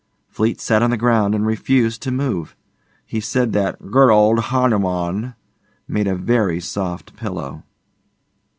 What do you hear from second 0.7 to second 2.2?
on the ground and refused to